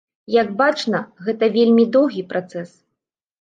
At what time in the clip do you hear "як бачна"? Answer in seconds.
0.35-1.01